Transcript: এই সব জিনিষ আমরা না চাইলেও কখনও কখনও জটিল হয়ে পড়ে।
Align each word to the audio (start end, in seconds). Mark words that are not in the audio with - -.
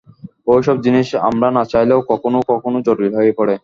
এই 0.51 0.61
সব 0.67 0.77
জিনিষ 0.85 1.07
আমরা 1.29 1.47
না 1.51 1.63
চাইলেও 1.71 1.99
কখনও 2.11 2.39
কখনও 2.51 2.79
জটিল 2.87 3.11
হয়ে 3.17 3.37
পড়ে। 3.39 3.55